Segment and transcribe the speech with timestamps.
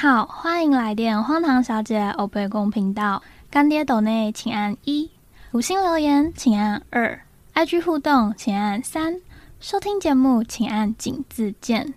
[0.00, 3.22] 好，欢迎来电荒唐小姐欧贝公频道。
[3.50, 5.10] 干爹斗内请按一，
[5.52, 7.20] 五星留言请按二
[7.52, 9.20] ，IG 互动请按三，
[9.60, 11.92] 收听节目请按井字键。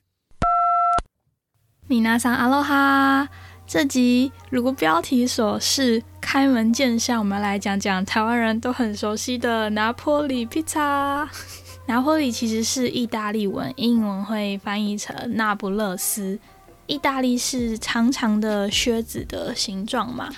[1.87, 3.29] 米娜桑阿罗哈，
[3.65, 11.29] 这集如标题所示，开门见山，我们来讲讲台湾人都很熟悉的拿坡里披萨。
[11.87, 16.37] 拿坡里其实是意大利文，英文会翻译成那不勒斯。
[16.85, 20.29] 意大利是长长的靴子的形状嘛？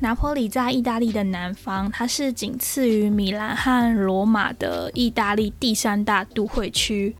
[0.00, 7.16] 拿坡里在意大利的南方，它是仅次于米兰和罗马的意大利第三大都会区。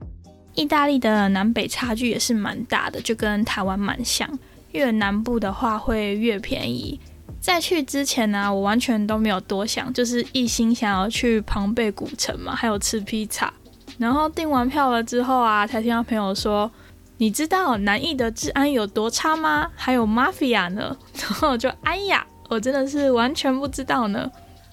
[0.54, 4.28] 意大利的南北差距也是蛮大的，就跟台湾蛮像。
[4.72, 7.00] 越南部的话会越便宜。
[7.40, 13.52] 在去之前呢，我完全都没有多想，就是一心想要去庞贝古城嘛，还有吃披萨。
[13.98, 16.70] 然后订完票了之后啊，才听到朋友说。
[17.18, 19.70] 你知道南艺的治安有多差吗？
[19.74, 20.96] 还有 mafia 呢？
[21.20, 24.30] 然后就哎呀，我真的是完全不知道呢。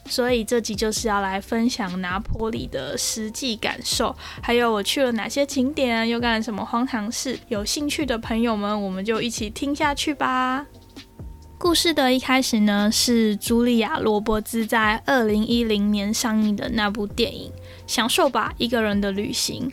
[0.07, 7.39] 所以这集就是要来分享拿坡里的实际感受，还有我去了哪些景点，又干了什么荒唐事。
[7.47, 10.67] 有兴趣的朋友们，我们就一起听下去吧。
[11.57, 17.51] 故事的一开始呢，是茱莉亚·罗伯兹在二零一零年上映的那部电影
[17.87, 19.67] 《享受吧，一个人的旅行》。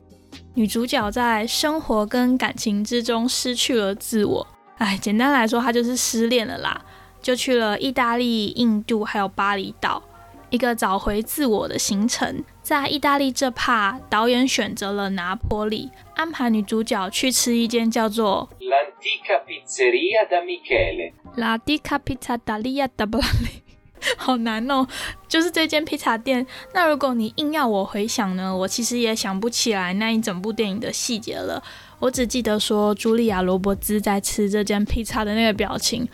[0.54, 6.78] 女主角在生活跟感情之中失去了自我，哎，简单来说，她就是失恋了啦，
[7.22, 10.02] 就去了意大利、印度还有巴厘岛，
[10.50, 12.44] 一个找回自我的行程。
[12.60, 23.61] 在意大利这帕，导演选择了拿坡里，安排女主角去吃一间叫做 L'antica pizzeria da Michele，La di Capita d'Alia da a
[24.18, 24.86] 好难哦，
[25.28, 26.46] 就是这间披萨店。
[26.74, 31.62] 那如果你硬要我回想呢，我其实也想不起来那一整部电影的细节了。
[31.98, 36.08] 我只记得说，茱莉亚·罗伯兹在吃这间披萨的那个表情。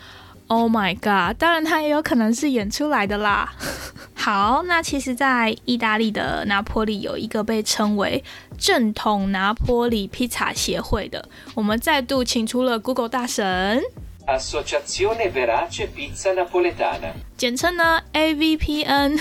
[0.47, 1.37] Oh my god！
[1.37, 3.53] 当然，他也有可能是演出来的啦。
[4.15, 8.23] 好，那其实，在意大利的拿坡里有一个被称为
[8.57, 13.79] 正统拿坡里披萨协会的，我们再度请出了 Google 大神。
[14.37, 19.19] Associazione Verace Pizza Napoletana，简称呢 AVPN。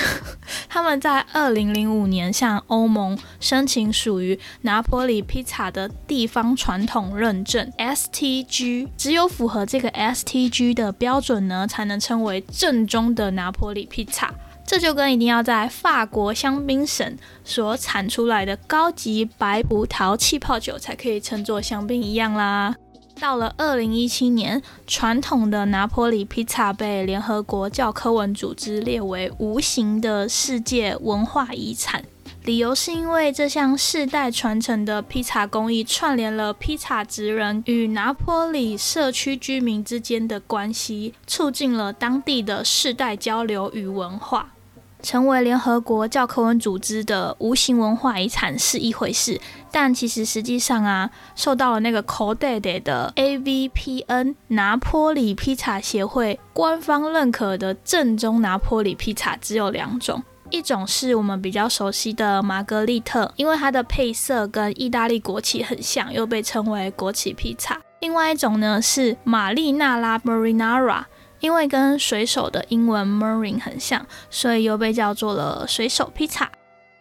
[0.68, 14.32] 他们在二零零五年向欧盟申请属于拿坡里披萨的地方传统认证 STG，只有符合这个 STG 的标准呢，才能称为正宗的拿坡里披萨。
[14.66, 22.76] 这就跟一定要在法国香槟省所产出来的高级白葡萄气泡酒才可以称作香槟一样啦。
[23.18, 32.04] 到了二零一七年，传统的拿坡里披萨被联合国教科文组织列为无形的世界文化遗产。
[32.44, 44.54] 理由是因为这项世代传承的披萨工艺，串联了披萨职人与拿坡里社区居民之间的关系，促进了当地的世代交流与文化。
[45.02, 71.04] 成为联合国教科文组织的无形文化遗产是一回事，但其实实际上啊，受到了那个 Coded 的 AVPN 拿坡里披萨协会官方认可的正宗拿坡里披萨只有两种，一种是我们比较熟悉的玛格丽特，因为它的配色跟意大利国旗很像，又被称为国旗披萨；另外一种呢是玛丽娜拉 Marinara。
[71.40, 76.50] 因为跟水手的英文 marine 很像，所以又被叫做了水手披萨。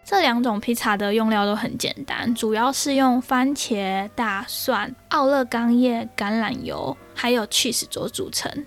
[0.04, 8.66] 这两种披萨的用料都很简单，主要是用番茄、大蒜、奥勒冈叶、橄榄油，还有 cheese 做组成。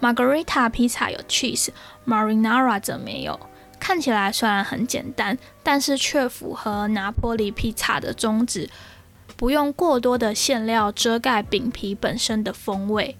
[0.00, 3.40] Margarita 披萨有 cheese，Marinara 则没有。
[3.80, 8.70] 看起来虽然很简单，但是却符合拿坡里披萨的宗旨，
[9.36, 13.16] 不用过多的馅料遮盖饼皮本身的风味。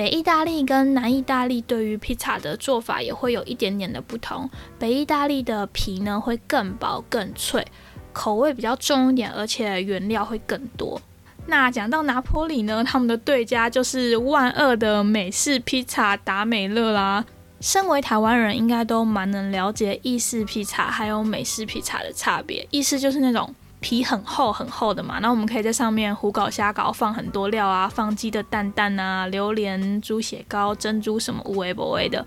[0.00, 4.48] 北意大利跟南意大利对于披萨的做法也会有一点点的不同。
[4.78, 7.62] 北意大利的皮呢会更薄更脆，
[8.10, 10.98] 口味比较重一点，而且原料会更多。
[11.44, 17.22] 那讲到拿坡里呢，他们的对家就是万恶的美式披萨达美乐啦。
[17.60, 22.66] 身为台湾人，应该都蛮能了解意式披萨还有美式披萨的差别。
[22.70, 23.54] 意式就是那种。
[23.80, 32.24] 皮很厚很厚的嘛，那我们可以在上面胡搞瞎搞，放很多料啊，放鸡的蛋蛋啊，榴莲、猪血糕、珍珠什么无为不为的。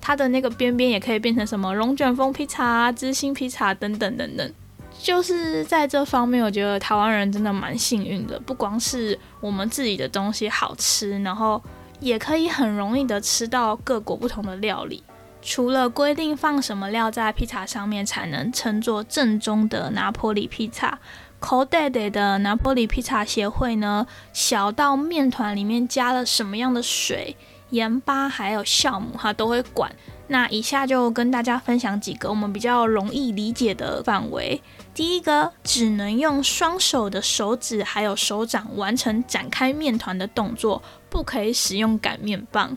[0.00, 4.52] 它的那个边边也可以变成什么龙卷风披萨、芝心披萨等等等等。
[4.98, 11.62] 就是在这方面，我觉得台湾人真的蛮幸运的，不光是我们自己的东西好吃，然后
[12.00, 15.02] 也可以很容易的吃到各国不同的料理。
[15.46, 20.98] 除了规定放什么料在披萨上面才能称作正宗的拿坡里披萨，
[21.38, 27.36] 口袋袋的拿坡里披萨协会呢，小到面团里面加了什么样的水、
[27.70, 29.94] 盐巴还有酵母，它都会管。
[30.26, 34.60] 那以下就跟大家分享几个我们比较容易理解的范围。
[34.92, 42.76] 第一个，只能用双手的手指还有手掌完成展开面团的动作，不可以使用擀面棒。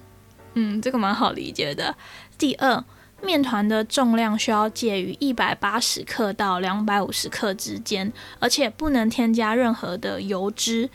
[0.53, 1.95] 嗯，这个蛮好理解的。
[2.39, 2.83] 第二，
[3.21, 10.89] 面团的重量需要介于一百八十克到两百五十克之间，而且不能添加任何的油脂，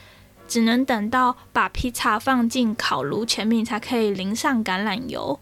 [0.49, 5.38] 只能等到把披萨放进烤炉前面才可以淋上橄榄油。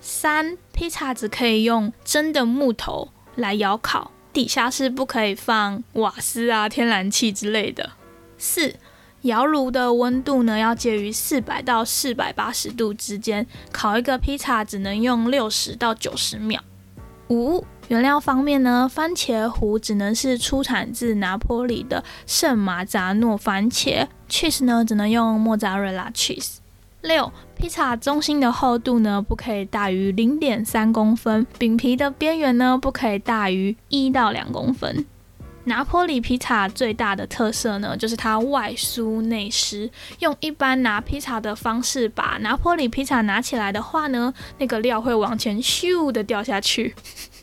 [0.00, 7.90] 三，披萨只可以用真的木头来窑烤，底下是不可以放瓦斯啊、天然气之类的。
[8.38, 8.76] 四，
[9.24, 16.60] 窑炉的温度呢要介于四百到四百八十度之间，烤一个披萨只能用六十到九十秒。
[17.30, 26.56] 五，原料方面呢，番茄糊只能是出产自拿坡里的圣马扎诺番茄，cheese 呢只能用莫扎瑞拉 cheese。
[27.00, 35.06] 六，披萨中心的厚度呢不可以大于零点三公分，饼皮的边缘呢不可以大于一到两公分。
[35.64, 46.94] 拿坡里披萨最大的特色呢就是它外酥内湿，用一般拿披萨的方式把拿坡里披萨拿起来的话呢，那个料会往前咻的掉下去。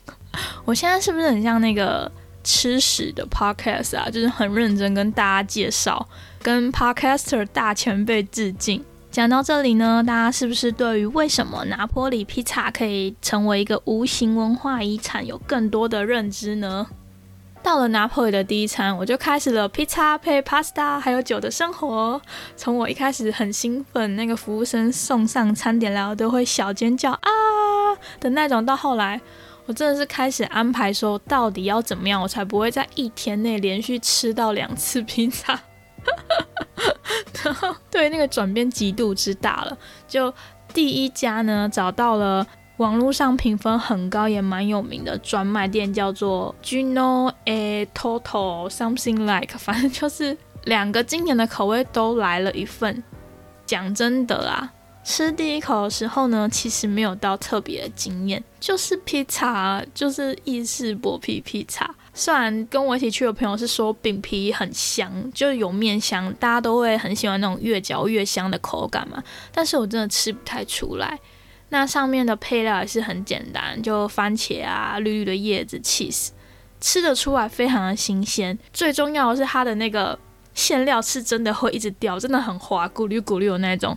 [0.64, 2.10] 我现在是不是很像那个
[2.42, 4.08] 吃屎的 podcast 啊？
[4.08, 6.08] 就是很认真跟大家介绍，
[6.40, 8.82] 跟 podcaster 大前辈致敬。
[9.10, 16.86] 讲到这里呢，大家是不是对于为什么拿坡里披萨可以成为一个无形文化遗产有更多的认知呢？
[17.62, 22.20] 到了拿破里的第一餐，我就开始了披萨配 pasta 还有酒的生活。
[22.56, 27.20] 从我一开始很兴奋，那个服务生送上餐点来，我都会小尖叫啊
[28.18, 29.20] 的那种，到后来，
[29.66, 35.58] 我真的是开始安排说，到底要怎么样，我才不会在一天内连续吃到两次披萨。
[37.44, 39.78] 然后对，那个转变极度之大了。
[40.08, 40.34] 就
[40.74, 42.44] 第一家呢，找到了
[42.78, 53.02] 网络上评分很高也蛮有名的专卖店，叫做 Juno A Total Something Like，反正就是两个经典的口味都来了一份。
[53.64, 54.70] 讲真的啦，
[55.04, 61.94] 吃第一口的时候呢，其实没有到特别的惊艳，就是披萨，就是意式薄皮披萨。
[62.14, 69.22] 虽然跟我一起去的朋友是说饼皮很香，就有面香，大家都会很喜欢那种越嚼越香的口感嘛。
[69.52, 71.18] 但是我真的吃不太出来。
[71.72, 76.28] 那上面的配料也是很简单，就番茄啊、绿绿的叶子、cheese，
[76.82, 78.56] 吃得出来非常的新鲜。
[78.74, 80.18] 最重要的是它的那个
[80.52, 83.96] 馅料是真的会一直掉，真的很滑，咕噜咕噜的那种。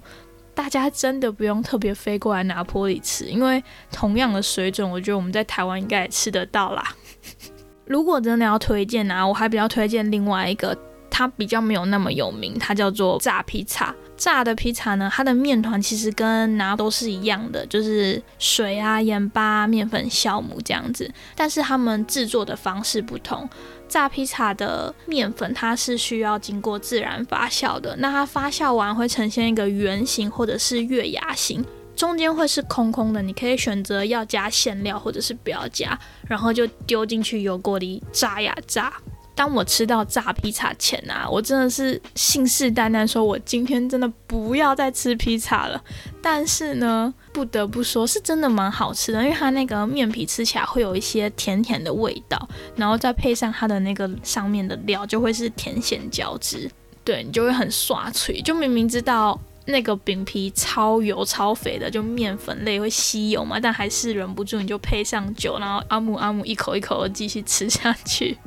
[0.54, 3.62] 大家真的不用特别飞过来拿坡里吃，因为
[3.92, 6.95] 同样的水准，我觉得我们在台湾应该也吃得到啦。
[7.86, 10.74] 如果真的要推荐啊，我还比较推荐另外一个，
[11.12, 13.94] 它比较没有那么有名，它叫做炸披萨。
[14.18, 23.48] 炸的披萨呢，它的面团其实跟拿都是一样的，就是水啊、盐巴、面粉、酵母这样子，但是他们制作的方式不同。
[23.88, 31.64] 炸披萨的面粉它是需要经过自然发酵的，那它发酵完会呈现一个圆形或者是月牙形。
[31.96, 35.98] 中间会是空空的，你可以选择要加馅料，或者是不要加，
[36.28, 38.92] 然后就丢进去油锅里炸呀炸。
[39.36, 45.80] 当我吃到炸披萨前啊，我真的是信誓旦旦说，我今天真的不要再吃披萨了。
[46.22, 56.72] 但是呢，不得不说是真的蛮好吃的，因为它那个面皮吃起来会有一些甜甜的味道，然后再配上它的那个上面的料，就会是甜咸交织，
[57.04, 58.42] 对你就会很刷脆。
[58.42, 59.39] 就明明知道。
[59.68, 68.38] 那个饼皮超油超肥的，就面粉类会吸油嘛，但还是忍不住，你就配上酒，然后阿姆阿姆一口一口的继续吃下去。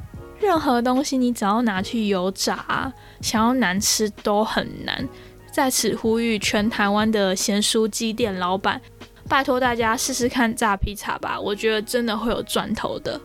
[0.41, 5.09] 任何东西你只要拿去油炸，想要难吃都很难。
[5.51, 8.81] 在此呼吁全台湾的咸酥鸡店老板，
[9.29, 13.21] 拜托大家试试看炸披萨吧，我觉得真的会有赚头的。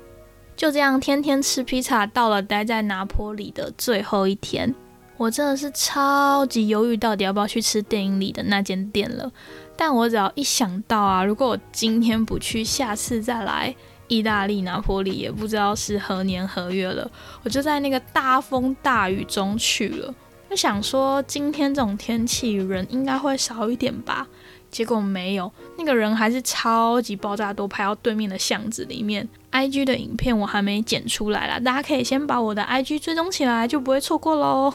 [0.56, 4.74] 就这样，天天吃披萨，到了待在拿坡里的最后一天。
[5.18, 9.32] 我真的是超级犹豫，到底要不要去吃电影里的那间店了。
[9.78, 13.76] 但我只要一想到啊，如果我今天不去，下次再来
[14.08, 17.10] 意大利拿坡里，也不知道是何年何月了。
[17.44, 20.14] 我就在那个大风大雨中去了。
[20.50, 24.28] 就想说，今天这种天气，人应该会少一点吧。
[24.70, 29.28] 结果没有，那个人还是超级爆炸多，排到对面的巷子里面。
[29.52, 34.74] IG 的影片我还没剪出来啦，大家可以先把我的 IG 追踪起来，就不会错过喽。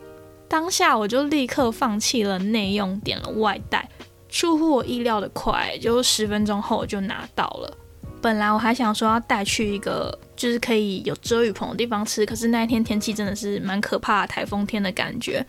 [0.48, 3.88] 当下我就立刻放弃了内用，点了外带。
[4.30, 7.76] 出乎我意料的快，就十分钟后我就拿到了。
[8.20, 15.44] 本来我还想说要带去一个就是可以有遮雨棚的地方吃，可是那一天天气真的是蛮可怕，台风天的感觉。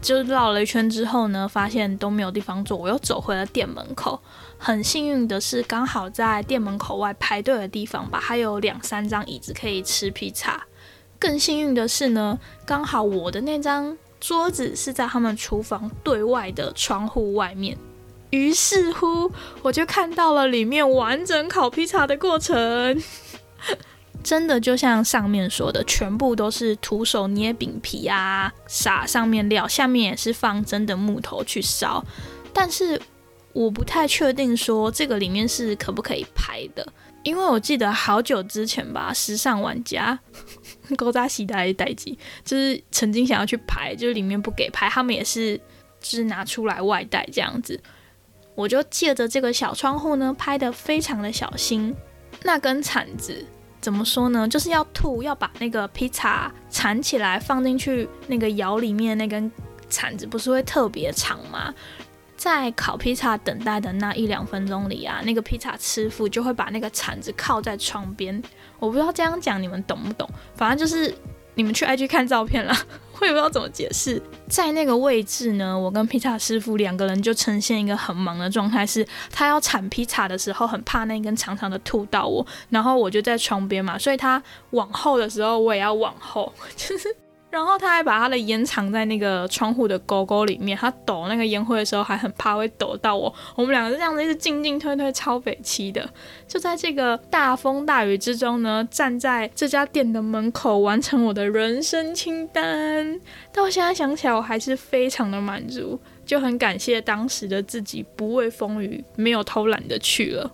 [0.00, 4.20] 就绕了一圈之后呢，发现都没有地方坐，我又走回了店门口。
[4.56, 10.64] 很幸运的是，刚好在店门口外排队的地方吧，还有两三张椅子可以吃披萨。
[11.18, 17.76] 更幸运的是呢，刚好我的那张桌子是在他们厨房对外的窗户外面。
[18.30, 19.32] 于是乎，
[19.62, 23.02] 我就看到了里面完整烤披萨的过程。
[24.22, 32.04] 真的就像上面说的，全部都是徒手捏饼皮啊，撒上面料，下面也是放真的木头去烧。
[32.52, 33.00] 但是
[33.52, 36.86] 我不太确定说这个里面是可不可以拍的，
[37.22, 40.18] 因为我记得好久之前吧， 时尚玩家
[40.96, 45.56] 勾扎西代代机就是曾经想要去拍，就是里面不给拍，他们也是
[46.00, 47.80] 就是拿出来外带这样子。
[48.58, 51.94] 我就借着这个小窗户呢，拍的非常的小心。
[52.42, 53.46] 那根铲子
[53.80, 54.48] 怎么说呢？
[54.48, 59.48] 就是要吐，要把那个披萨铲起来放进去那个窑里面，那根
[59.88, 61.72] 铲子不是会特别长吗？
[62.36, 68.42] 在烤披萨等待的那一两分钟里啊，那个披萨师傅就会把那个铲子靠在窗边。
[68.80, 70.28] 我不知道这样讲你们懂不懂？
[70.56, 71.16] 反正就是
[71.54, 72.74] 你们去 IG 看照片了。
[73.20, 86.52] 我也不知道怎么解释，在那个位置呢，我跟披萨师傅两个人就呈现一个很忙的状态，是他要铲披萨的时候，很怕那根长长的吐到我，然后我就在窗边嘛，所以他往后的时候，我也要往后，
[87.50, 93.34] 然后他还把他的烟藏在那个窗户的沟沟里面，他抖那个烟灰的时候还很怕会抖到我。
[93.56, 96.08] 我们两个是这样子一直进进退退，超北气的。
[96.46, 103.18] 就在这个大风大雨之中呢，站在这家店的门口完成我的人生清单。
[103.52, 110.50] 到现在想起来，我还是非常的满足，就很感谢当时的自己不畏风雨，没有偷懒的去了。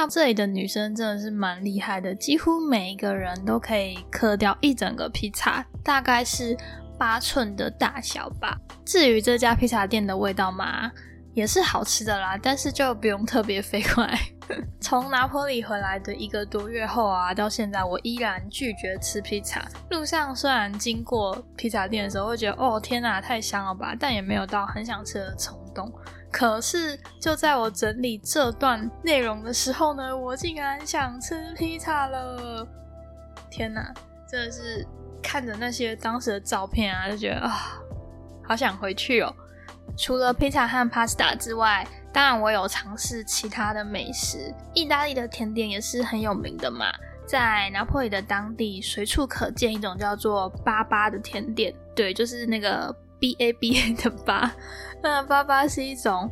[0.00, 6.56] 那这里的女生真的是蛮厉害的，几乎每一个人都可以刻掉一整个披萨，大概是
[6.96, 8.56] 八寸的大小吧。
[8.84, 10.88] 至于这家披萨店的味道嘛，
[11.34, 14.16] 也是好吃的啦，但是就不用特别飞过来。
[14.80, 19.66] 从拿坡里回来的一个多月后啊，到现在我依然拒绝吃披萨。
[19.90, 25.92] 路上虽然经过披萨店的时候会觉得哦天哪，太香了吧，但也没有到很想吃的冲动。
[26.30, 32.66] 可是，就在我整理这段内容的时候呢，我竟然想吃披萨了！
[33.50, 33.92] 天哪，
[34.30, 34.86] 真的是
[35.22, 37.78] 看着那些当时的照片啊，就觉得啊，
[38.44, 39.34] 好想回去哦。
[39.96, 44.54] 除了披萨和 pasta 之外，当然我有尝试其他的美食。
[44.74, 46.92] 意大利的甜点也是很有名的嘛，
[47.26, 54.52] 在拿破里的当地随处可见一种叫做“巴巴”的甜点，对，就是那个 B A B A 的巴。
[55.02, 56.30] 那粑粑是一种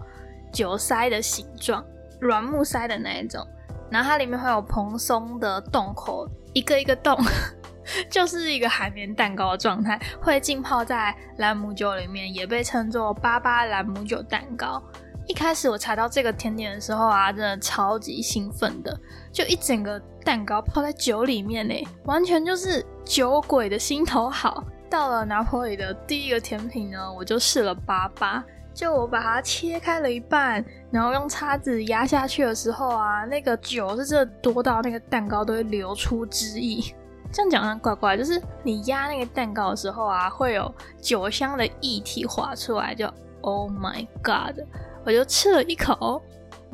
[0.53, 1.85] 酒塞的形状，
[2.21, 3.47] 软木塞的那一种，
[3.91, 7.17] 然后它里面会有蓬松的洞口，一个一个洞，
[8.11, 14.83] 就是一个海绵蛋糕的状态，会浸泡在兰姆酒里面，也被称作粑粑兰姆酒蛋糕。
[15.29, 18.97] 一开始我查到这个甜点的时候啊，真的超级兴奋的，
[19.33, 21.75] 就一整个蛋糕泡在酒里面呢，
[22.05, 24.65] 完全就是酒鬼的心头好。
[24.89, 28.43] 到了拿破里的第一个甜品呢，我就试了粑粑。
[28.75, 36.95] 就我把它切开了一半，然后用叉子压下去的时候啊，那个酒是真的多到那个蛋糕都会流出汁液。
[37.33, 44.61] 这样讲呢怪怪，就是你压那个蛋糕的时候啊，会有酒香的液体滑出来，就 Oh my God！
[45.07, 46.21] 我就吃了一口，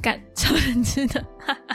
[0.02, 1.24] 感超难吃的，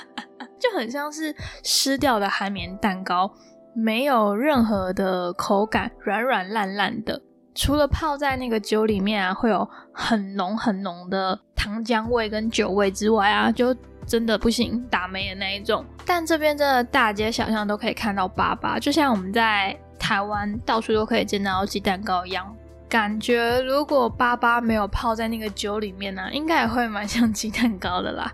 [0.60, 3.32] 就很像是湿掉的海绵蛋糕，
[3.80, 7.22] 没有任何的口感，软软烂烂的。
[7.54, 13.76] 除了泡在那个酒里面啊，会有很浓很浓的糖浆味跟酒味之外啊，就
[14.08, 15.86] 真的不行，打没的那一种。
[16.08, 22.52] 但这边真的大街小巷都可以看到粑粑，就像我们在台湾到处都可以见到鸡蛋糕一样。
[22.90, 28.34] 感觉如果粑粑没有泡在那个酒里面呢，应该也会蛮像鸡蛋糕的啦。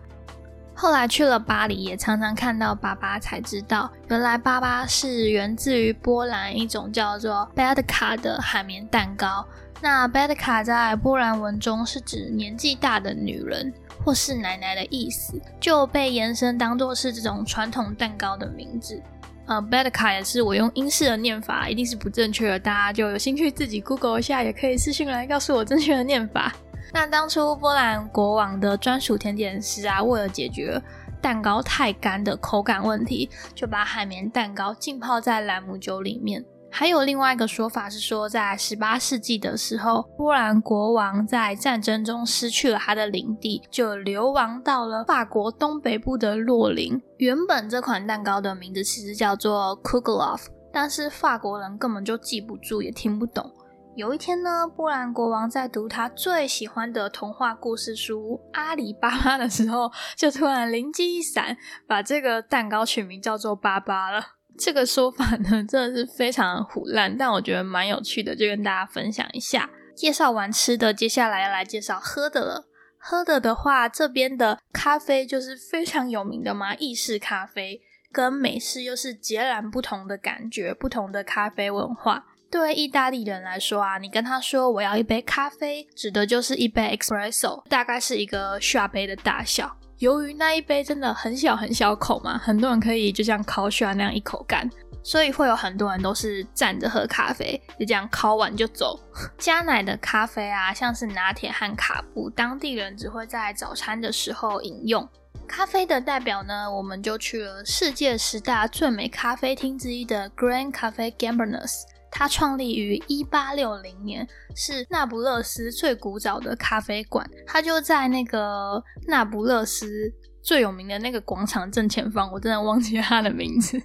[0.75, 9.45] 后来去了巴黎，也常常看到粑粑，才知道原来粑粑是源自于波兰一种叫做 Bedka 的海绵蛋糕。
[9.81, 13.71] 那 Bedka 在波兰文中是指年纪大的女人
[14.03, 19.01] 或是奶奶的意思，就被延伸当做是这种传统蛋糕的名字。
[19.45, 26.53] 呃，Bedka 也是我用英式的念法，一定是不正确的，大家就有兴趣自己 Google 一下，也可以私信来告诉我正确的念法。
[26.93, 30.79] 那当初波兰国王的专属甜点师啊，为了解决
[31.19, 47.01] 蛋糕太干的口感问题，就把海绵蛋糕浸泡在朗姆酒里面，还有另外一个说法是说，在十八世纪的时候，波兰国王在战争中失去了他的领地，就流亡到了法国东北部的洛林。
[47.17, 53.51] 原本这款蛋糕的名字其实叫做 Kugelov，但是法国人根本就记不住，也听不懂。
[53.95, 61.55] 有一天呢，波兰国王在读他最喜欢的童话故事书《阿里巴巴》的时候，就突然灵机一闪，
[61.87, 64.25] 把这个蛋糕取名叫做“巴巴”了。
[64.57, 69.69] 这个说法呢，真的是非常虎烂，但我觉得蛮有趣的，就跟大家分享一下。
[69.95, 72.65] 介绍完吃的，接下来要来介绍喝的了。
[72.97, 77.79] 喝的的话，这边的咖啡就是非常有名的嘛，意式咖啡
[78.11, 82.25] 跟美式又是截然不同的感觉，不同的咖啡文化。
[82.53, 89.75] 对意大利人来说啊，你跟他说我要一杯咖啡，指的就是一杯 espresso，大概是一个下杯的大小。
[89.97, 94.69] 由于那一杯真的很小很小口嘛，很多人可以就像烤雪那样一口干，
[95.01, 98.99] 所以会有很多人都是站着喝咖啡，就这样烤完就走。
[99.39, 105.09] 加奶的咖啡啊，像是拿铁和卡布，当地人只会在早餐的时候饮用。
[105.47, 111.81] 咖啡的代表呢，我们就去了世界十大最美咖啡厅之一的 Grand Cafe Gambrinus。
[112.15, 117.27] 它创立于一八六零年，是那不勒斯最古早的咖啡馆。
[117.47, 123.81] 它就在那个那不勒斯最有名的那个广场正前方，我真的忘记它的名字。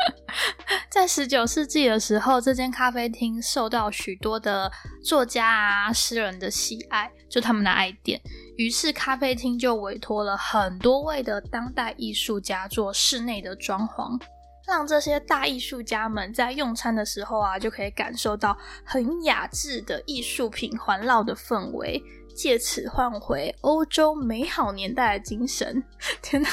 [0.90, 4.70] 在十九世纪的时候，这间咖啡厅受到许多的
[5.02, 8.20] 作家啊、诗人的喜爱，就他们的爱店。
[8.56, 14.20] 于是咖啡厅就委托了很多位的当代艺术家做室内的装潢。
[14.70, 22.00] 让这些大艺术家们在用餐的时候啊，就可以感受到很雅致的艺术品环绕的氛围，
[22.34, 25.82] 借此换回欧洲美好年代的精神。
[26.22, 26.48] 天哪！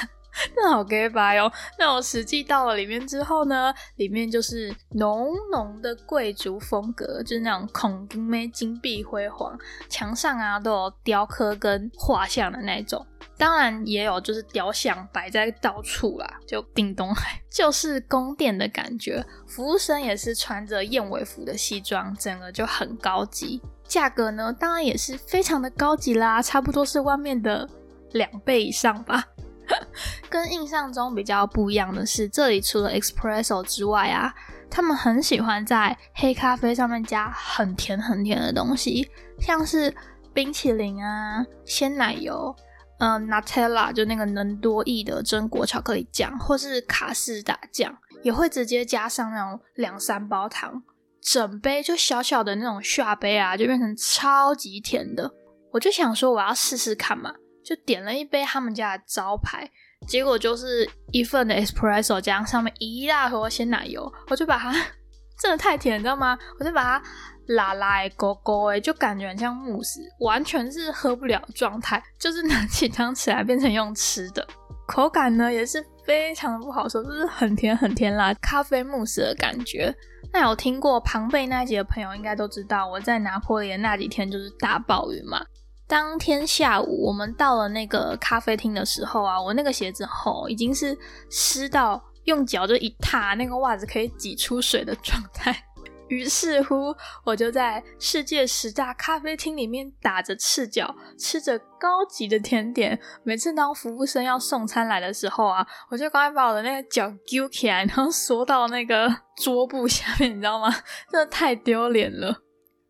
[0.56, 1.08] 那好 gay
[1.40, 1.52] 哦！
[1.80, 9.58] 那我实际到了里面之后呢，里面就是浓浓的贵族风格，就是那种孔金妹金碧辉煌，
[9.90, 13.04] 墙上啊都有雕刻跟画像的那种。
[13.38, 17.14] 当然也有就是雕像摆在到处啦，就叮咚，
[17.52, 19.24] 就是宫殿的感觉。
[19.46, 23.62] 服务生也是穿着燕尾服的西装，整个就很高级。
[23.84, 27.70] 价格呢，当然也是非常的高级啦，差不多是外面的
[28.12, 29.24] 两倍以上吧。
[30.30, 34.34] 跟印象中比较不一样的是，这里除了 espresso 之外啊，
[34.70, 39.10] 他们很喜欢在黑咖啡上面加很甜很甜的东西，
[39.40, 39.94] 像是
[40.34, 42.56] 冰淇淋啊、鲜奶油、
[43.00, 50.82] 嗯 Nutella 就那个能多益的榛果巧克力酱，或是卡士达酱，也会直接加上那种两三包糖，
[51.22, 55.32] 整杯就小小的那种下杯啊，就变成超级甜的。
[55.74, 57.34] 我就想说，我要试试看嘛。
[57.64, 59.70] 就点了一杯他们家的招牌，
[60.08, 64.72] 结果就是一份的 espresso 加上面一大盒鲜奶油，我就把它
[65.38, 66.40] 真的太甜，你知道吗？
[66.58, 67.04] 我就把它
[67.48, 74.46] 拉拉勾勾哎，就感觉很像慕斯，完全是喝不了状态，就是拿起汤匙来变成用吃的，
[74.88, 79.94] 口感呢也是非常的不好说，就是很甜很甜啦，咖啡慕斯的感觉。
[80.34, 85.46] 那有听过庞贝那集的朋友应该都知道，我在拿破仑那几天就是大暴雨嘛。
[85.88, 90.98] 当天下午，我们到了那个咖啡厅的时候啊，我那个鞋子吼已经是
[91.30, 95.64] 湿到用脚就一踏，那个袜子可以挤出水的状态。
[96.10, 103.00] 于是乎，我就在世界十大咖啡厅里面打着赤脚，吃着高级的甜点。
[103.24, 110.72] 每次当服务生要送餐来的时候啊，我就赶快把我的那个脚揪起来，然后缩到那个桌布下面，你知道吗？
[111.12, 112.44] 真的太丢脸了。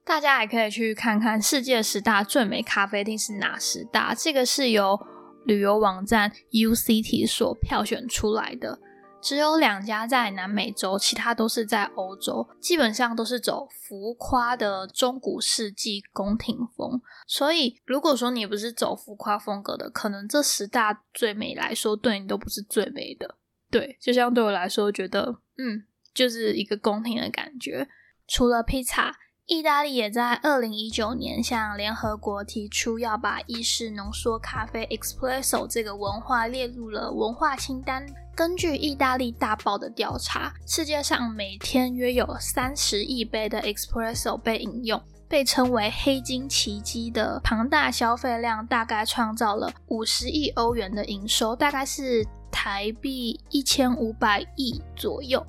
[0.05, 4.97] 大家也可以去看看世界十大最美咖啡厅是哪十大，这个是由
[5.45, 8.79] 旅游网站 U C T 所票选出来的。
[9.21, 17.01] 只有两家在南美洲，其他都是在欧洲，基本上都是走浮夸的中古世纪宫廷风。
[17.27, 23.35] 所以，如果说你不是走浮夸风格的，可能这十大最美来说，对你都不是最美的。
[23.69, 27.87] 对，就像对我来说，觉得嗯，就是一个宫廷的感觉。
[28.27, 29.17] 除了披萨。
[29.49, 38.05] 意大利也在二零一九年向联合国提出要把意式浓缩咖啡 （espresso） 这个文化列入了文化清单。
[38.37, 55.43] 根据意大利大报的调查，世界上每天约有三十亿杯的 espresso 被饮用，被称为“黑金奇迹”的庞大消费量，大概创造了五十亿欧元的营收，大概是台币一千五百亿左右。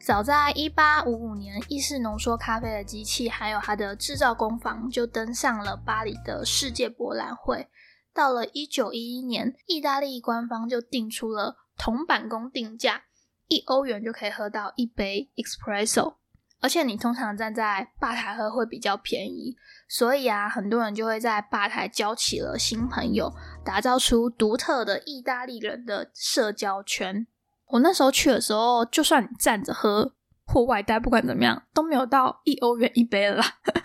[0.00, 7.68] 早在一八五五年，意式浓缩咖啡的机器还有它的制造工坊就登上了巴黎的世界博览会。
[8.14, 13.02] 到了一九一一年，意大利官方就定出了铜板工定价，
[13.48, 16.14] 一欧元就可以喝到一杯 espresso。
[16.60, 19.54] 而且你通常站在吧台喝会比较便宜，
[19.86, 23.30] 所以啊，很多人就会在吧台交起了新朋友，
[23.62, 27.26] 打造出独特的意大利人的社交圈。
[27.66, 30.14] 我那时候去的时候，就算你站着喝
[30.46, 33.42] 或外带，不管怎么样，都没有到一欧元一杯了。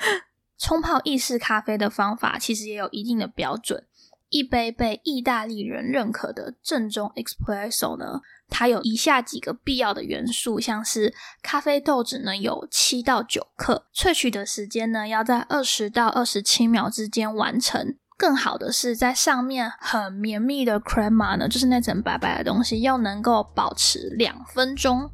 [0.58, 3.86] 冲泡意式咖啡的方法其实也有一定的标准。
[4.30, 17.96] 一杯被意大利人认可的正宗 espresso 呢，它有以下几个必要的元素，像是咖啡豆只能有七到九克，萃取的时间呢要在二十到二十七秒之间完成。
[18.18, 25.10] 更好的是在上面很绵密的 crema 呢，就是那层白白的东西，要能够保持两分钟。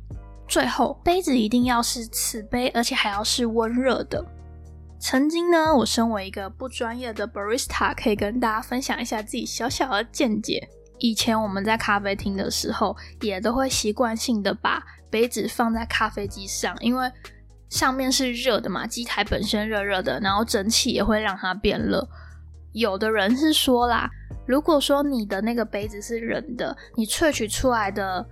[0.48, 4.26] 最后，杯子一定要是瓷杯，而且还要是温热的。
[5.00, 10.68] 曾经呢，我身为一个不专业的 barista，可以跟大家分享一下自己小小的见解。
[10.98, 17.12] 以前我们在咖啡厅的时候，也都会习惯性的把杯子放在咖啡机上，因为
[17.70, 22.08] 上面是热的嘛，机台本身热热的，然后蒸汽也会让它变热。
[22.72, 24.10] 有的人是说啦，
[24.48, 28.26] 如果说你的那个杯子是冷的，你萃取出来的。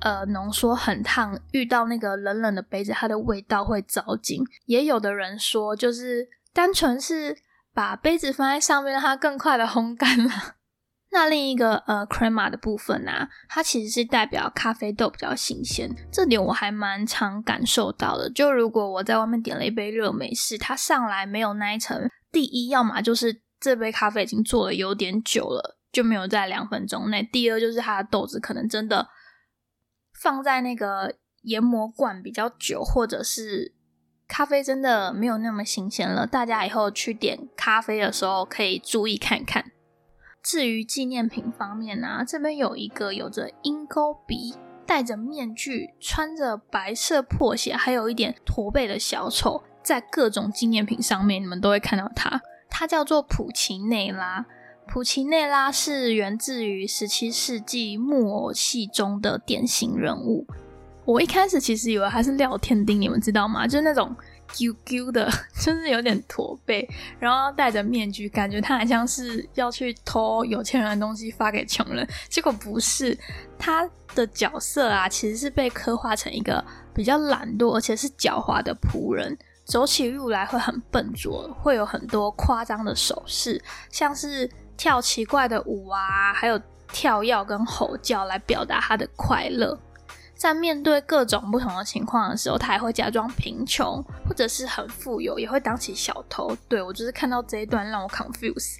[0.00, 4.42] 呃，浓缩很烫，遇到那个冷冷的杯子，它的味道会糟紧。
[4.66, 7.36] 也有的人说，就是单纯是
[7.74, 10.30] 把杯子放在上面，让它更快的烘干了。
[11.10, 18.30] 那另一个呃，crema 的部分啊，它其实是代表咖啡豆比较新鲜，这点我还蛮常感受到的。
[18.30, 29.08] 就如果我在外面点了一杯热美式，它上来没有那一层，第一，要么就是这杯咖啡已经做了有点久了，就没有在两分钟内；第二，就是它的豆子可能真的。
[30.20, 33.72] 放在那个研磨罐比较久，或者是
[34.26, 39.72] 咖啡真的没有那么新鲜了，大家以后去点咖啡的时候可以注意看看。
[40.42, 44.54] 至于纪念品方面呢，这边有一个有着鹰钩鼻、
[44.86, 52.40] 戴着面具、穿着白色破鞋，还有一点驼背的小丑，在各种纪念品上面你们都会看到它。
[52.70, 54.46] 它叫做普奇内拉。
[54.88, 60.46] 普奇内拉是源自于十七世纪木偶戏中的典型人物。
[61.04, 63.66] 我一开始其实以为他是廖天丁，你们知道吗？
[63.66, 64.16] 就是那种
[64.54, 66.88] Q Q 的， 就是有点驼背，
[67.20, 72.06] 然后戴着面具，感觉他好像是要去偷有钱人的东西发给穷人。
[72.30, 73.16] 结果不是，
[73.58, 84.50] 他的角色啊，其实是被刻画成一个比较懒惰而且是狡猾的仆人，走起路来会很笨拙，会有很多夸张的手势，像是。
[84.78, 86.58] 跳奇怪的舞啊，还有
[86.90, 89.78] 跳跃跟吼叫来表达他的快乐。
[90.34, 96.56] 在面对各种不同的情况的时候，他还会假装贫穷，或者是很富有，也会当起小偷。
[96.68, 98.76] 对我就是看到这一段让我 confuse。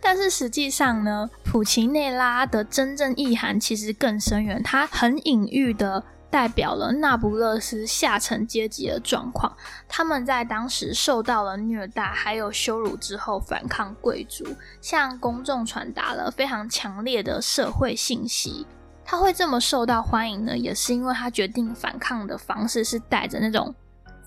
[0.00, 6.02] 但是实际上呢，普奇内拉的真正意涵其实更深远，它很隐喻的。
[6.34, 14.44] 代表了那不勒斯下层阶级的状况，他们在当时受到了虐待还有羞辱之后反抗贵族，
[14.80, 18.66] 向公众传达了非常强烈的社会信息。
[19.04, 23.72] 他会这么受到欢迎呢，也是因为他决定反抗的方式是带着那种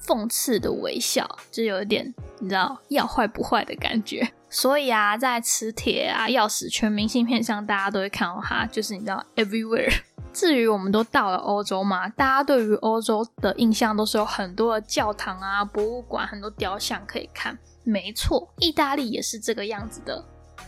[0.02, 4.26] 讽刺的微笑，就有一点你知道要坏不坏的感觉。
[4.50, 9.94] 所以啊，在磁铁啊、钥匙圈、明信片上，大家都会看到它，就是你知道 everywhere。
[10.34, 17.58] 至于我们都到了欧洲嘛，大家对于欧洲的印象都是有很多的教堂啊、博物馆、很多雕像可以看。
[17.84, 20.24] 没错，意大利也是这个样子的。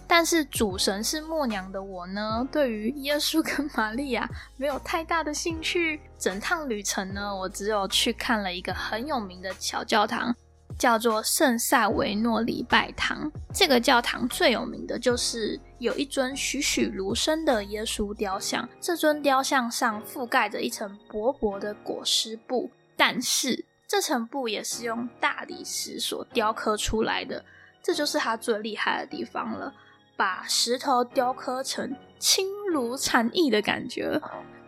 [0.08, 6.02] 但是主神是默娘的我呢，对于耶稣跟玛利亚没有太大的兴趣。
[6.18, 10.36] 整趟旅程呢，我只有去看了一个很有名的小教堂。
[10.78, 13.32] 叫做圣塞维诺礼拜堂。
[13.54, 18.68] 这个教堂最有名的就是有一尊栩栩如生的耶稣雕像。
[18.80, 27.44] 这尊雕像上覆盖着一层薄薄的裹尸布，但是这层布也是用大理石所雕刻出来的。
[27.82, 29.74] 这就是它最厉害的地方了，
[30.16, 34.20] 把石头雕刻成轻如蝉翼的感觉。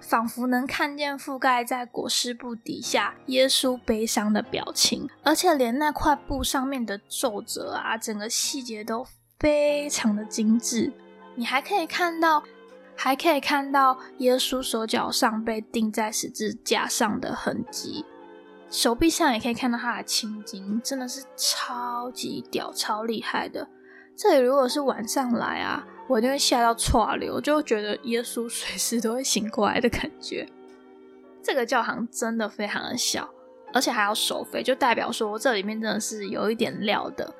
[0.01, 9.05] 仿佛能看见覆盖在裹尸布底下耶稣悲伤的表情，而且连那块布上面的皱褶啊，整个细节都
[9.39, 10.91] 非常的精致。
[11.35, 12.43] 你还可以看到，
[12.95, 18.03] 还可以看到耶稣手脚上被钉在十字架上的痕迹，
[18.69, 23.67] 手臂上也可以看到他的青筋，真的是超级屌、超厉害的。
[24.17, 25.87] 这里如果是晚上来啊。
[26.11, 30.45] 我就会吓到岔流，就觉得耶稣随时都会醒过来的感觉。
[31.41, 33.29] 这个教堂真的非常的小，
[33.73, 37.33] 而且还要收费，就代表说这里面真的是有一点料的。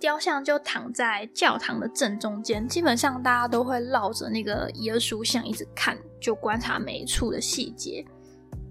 [0.00, 8.02] 雕像就躺在教堂的正中间，基本上大家都会绕着那个耶稣像一直看，就观察每一处的细节。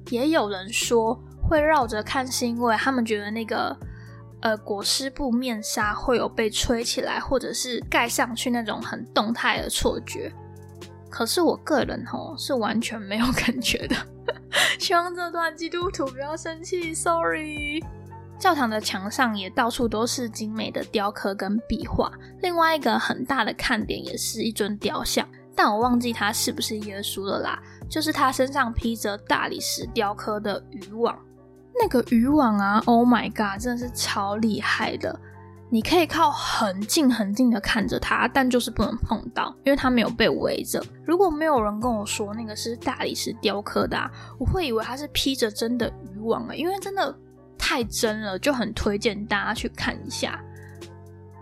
[0.09, 1.15] 也有人说
[1.47, 3.77] 会绕着看，是因为他们觉得那个
[4.41, 10.31] 呃裹尸布面纱会有被吹起来或者是盖上去那种很动态的错觉。
[11.09, 13.95] 可是我个人吼是完全没有 感觉的，
[14.79, 17.81] 希望这段基督徒不要生气，sorry。
[18.37, 31.17] 教堂的墙上也到处都是精美的雕刻跟壁画，另外一个很大的看点也是一尊雕像，但我忘记它是不是耶稣了啦，就是他身上披着大理石雕刻的渔网，
[31.79, 35.19] 那个渔网啊，Oh my god，真的是超厉害的。
[35.69, 40.81] 你可以靠很近很近的看着它，但就是不能碰到，因为它没有被围着。
[41.03, 44.09] 如果没有人跟我说那个是大理石雕刻的，啊
[44.39, 47.13] 我会以为它是披着真的渔网啊，因为真的
[47.57, 50.39] 太真了，就很推荐大家去看一下。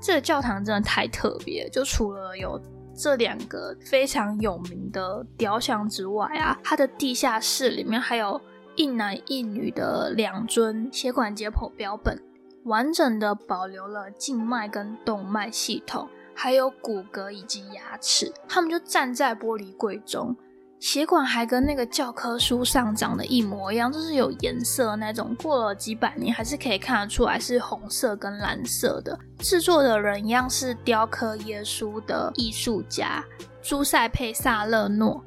[0.01, 2.59] 这个教堂真的太特别，就除了有
[2.95, 8.41] 这两个非常有名的雕像之外啊，它的地下室里面还有
[8.75, 12.21] 一男一女的两尊血管解剖标本。
[12.65, 18.31] 完整的保留了静脉跟动脉系统，还有骨骼以及牙齿。
[18.47, 20.33] 他们就站在玻璃柜中，
[20.79, 25.35] 血管还跟那个教科书上长得一模一样，就是有颜色那种。
[25.43, 29.19] 过了几百年，还是可以看得出来是红色跟蓝色的。
[29.39, 33.21] 制作的人一样是雕刻耶稣的艺术家
[33.61, 35.21] 朱塞佩·萨勒诺。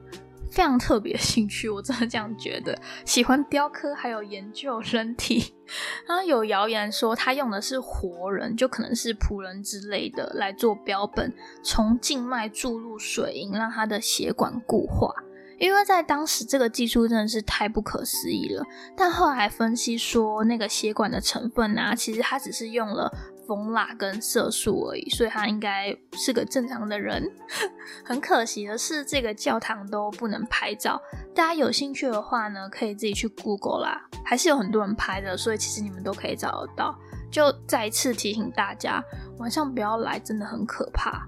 [0.56, 2.74] 非常特别兴趣，我真的这样觉得。
[3.04, 5.52] 喜欢雕刻，还有研究人体。
[6.08, 11.30] 然后有谣言说他用的是活人，就可能是仆人之类的来做标本，
[11.62, 15.12] 从静脉注入水银，让他的血管固化。
[15.58, 18.64] 因为在当时这个技术真的是太不可思议了。
[18.96, 23.12] 但后来分析说，那个血管的成分啊，其实它只是用了。
[23.46, 27.22] 蜂蜡跟色素而已，所以他应该是个正常的人。
[28.04, 31.00] 很可惜的是，这个教堂都不能拍照。
[31.34, 36.98] 大家有兴趣的话呢，可以自己去 Google 啦，还是有很多人拍的，所以其实你们都可以找得到。
[37.30, 39.02] 就再一次提醒大家，
[39.38, 41.26] 晚上不要来，真的很可怕。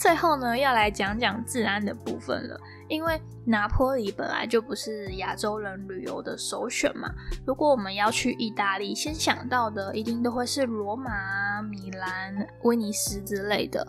[0.00, 2.58] 最后呢，要来讲讲治安的部分了。
[2.88, 7.10] 因为拿坡里本来就不是亚洲人旅游的首选嘛。
[7.46, 13.86] 如果我们要去意大利，先想到的一定都会是罗马、米兰、威尼斯之类的。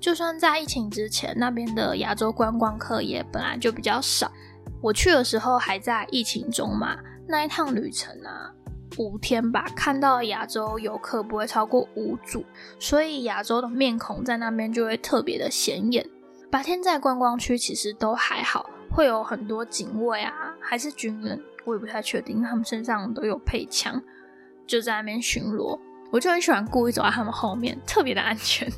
[0.00, 4.32] 就算在疫情之前，那边的亚洲观光客也本来就比较少。
[4.80, 6.96] 我去的时候还在疫情中嘛，
[7.28, 8.50] 那一趟旅程啊，
[8.98, 12.44] 五天吧，看到亚洲游客不会超过五组，
[12.78, 16.04] 所以亚洲的面孔在那边就会特别的显眼。
[16.50, 24.02] 白天在观光区其实都还好，会有很多警卫啊，还是军人，我也不太确定，他们身上都有配枪，
[24.66, 25.78] 就在那边巡逻。
[26.10, 28.68] 我就很喜欢故意走在他们后面，特别的安全。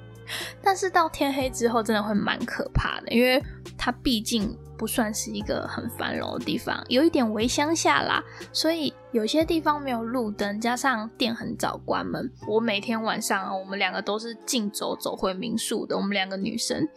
[0.62, 3.42] 但是到天黑之后，真的会蛮可怕的，因为
[3.78, 12.30] 它毕竟不算是一个很繁荣的地方，有一点微乡下啦，所以有些地方没有路灯，加上店很早关门。
[12.46, 16.88] 我每天晚上，我们两个都是竞走走回民宿的，我们两个女生。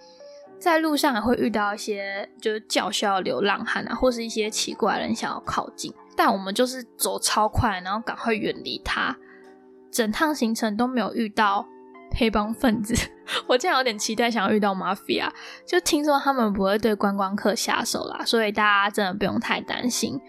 [0.59, 9.15] 在路上也会遇到一些就是叫嚣流浪汉啊，或是一些奇怪的人想要靠近，但我们就是走超快，然后赶快远离他。
[9.91, 11.67] 整趟行程都没有遇到
[12.17, 12.95] 黑帮分子，
[13.47, 15.29] 我竟然有点期待想要遇到 mafia，
[15.65, 20.19] 就听说他们不会对观光客下手啦，所以大家真的不用太担心。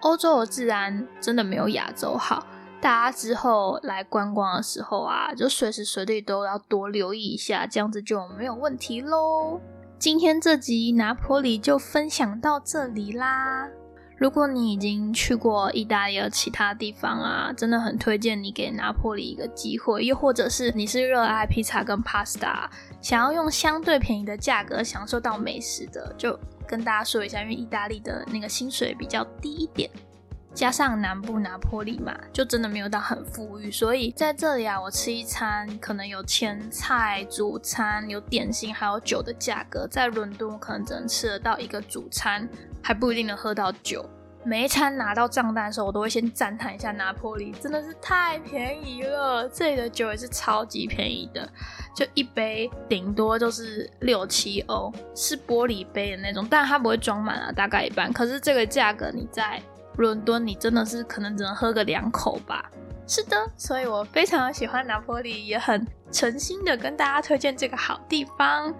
[0.00, 2.46] 欧洲的治安真的没有亚洲好，
[2.80, 9.60] 大家之后来观光的时候啊，就随时随地都要多留意一下，这样子就没有问题喽。
[9.98, 13.68] 今天这集拿坡里就分享到这里啦。
[14.24, 20.02] 如果你已经去过意大利的其他地方啊，真的很推荐你给拿破里一个机会。
[20.02, 22.66] 又或者是你是热爱披萨跟 pasta，
[23.02, 29.90] 想要用相对便宜的价格享受到美食的，就跟大家说一下，因为意大利的那个薪水比较低一点。
[30.54, 42.48] 加上南部拿破里嘛，就真的没有到很富裕，所以在这里啊，我吃一餐可能有前菜、主餐、有点心还有酒的价格，在伦敦我可能只能吃得到一个主餐，
[42.84, 44.08] 还不一定能喝到酒。
[44.44, 51.48] 每一餐拿到账单的时候，我都会先赞叹一下拿坡里真的是太便宜了，这里的酒也是超级便宜的，
[51.96, 58.12] 就一杯顶多就是六七欧，是玻璃杯的那种，但它不会装满啊，大概一半。
[58.12, 59.60] 可是这个价格你在。
[59.96, 62.68] 伦敦，你真的是可能只能喝个两口吧？
[63.06, 68.74] 是的，所以我非常喜欢拿坡里，也很诚心的跟大家推荐这个好地方。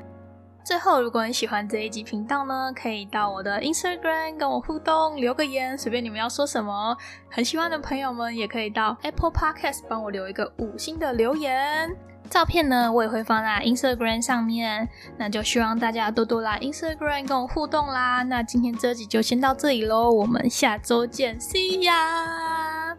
[0.65, 6.97] 最后，如果你喜欢这一集频道呢，可以到我的 Instagram 跟我互动，留个言，随便你们要说什么。
[7.31, 11.95] 很喜欢的朋友们也可以到 Apple Podcast 帮我留一个五星的留言。
[12.31, 18.23] 照片呢，我也会放在 Instagram 上面，那就希望大家多多来 Instagram 跟我互动啦。
[18.23, 22.97] 那今天这集就先到这里喽，我们下周见，See ya！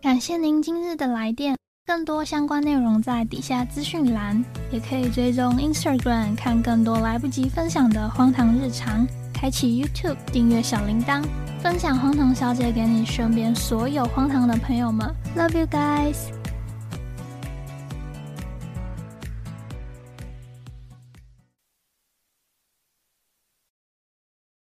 [0.00, 11.22] 感谢您今日的来电，更多相关内容在底下资讯栏，也可以追踪 Instagram 看更多来不及分享的荒唐日常，开启 YouTube 订阅小铃铛，
[11.60, 16.41] 分享荒唐小姐给你身边所有荒唐的朋友们，Love you guys！